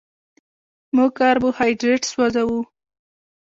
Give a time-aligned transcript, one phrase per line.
[0.95, 2.59] موږ کاربوهایډریټ سوځوو